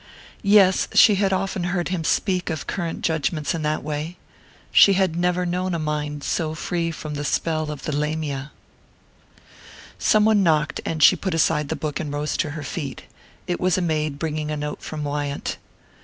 _Yes, 0.41 0.87
she 0.95 1.13
had 1.13 1.31
often 1.31 1.65
heard 1.65 1.89
him 1.89 2.03
speak 2.03 2.49
of 2.49 2.65
current 2.65 3.01
judgments 3.03 3.53
in 3.53 3.61
that 3.61 3.83
way...she 3.83 4.93
had 4.93 5.15
never 5.15 5.45
known 5.45 5.75
a 5.75 5.77
mind 5.77 6.23
so 6.23 6.55
free 6.55 6.89
from 6.89 7.13
the 7.13 7.23
spell 7.23 7.69
of 7.69 7.83
the 7.83 7.91
Lamiæ. 7.91 8.49
Some 9.99 10.25
one 10.25 10.41
knocked, 10.41 10.81
and 10.85 11.03
she 11.03 11.15
put 11.15 11.35
aside 11.35 11.69
the 11.69 11.75
book 11.75 11.99
and 11.99 12.11
rose 12.11 12.35
to 12.37 12.49
her 12.57 12.63
feet. 12.63 13.03
It 13.45 13.59
was 13.59 13.77
a 13.77 13.81
maid 13.83 14.17
bringing 14.17 14.49
a 14.49 14.57
note 14.57 14.81
from 14.81 15.03
Wyant. 15.03 15.57